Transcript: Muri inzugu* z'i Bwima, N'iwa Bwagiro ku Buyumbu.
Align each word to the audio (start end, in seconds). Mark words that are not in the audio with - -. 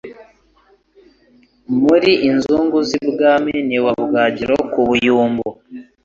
Muri 1.83 2.11
inzugu* 2.29 2.77
z'i 2.87 3.01
Bwima, 3.09 3.51
N'iwa 3.67 3.91
Bwagiro 4.07 4.55
ku 4.71 4.79
Buyumbu. 4.87 5.49